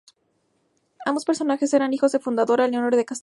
[1.05, 3.19] Ambos personajes eran hijos de la fundadora, Leonor de Castilla.